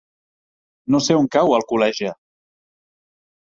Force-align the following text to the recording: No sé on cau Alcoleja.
No 0.95 1.01
sé 1.09 1.17
on 1.19 1.29
cau 1.37 1.53
Alcoleja. 1.59 2.17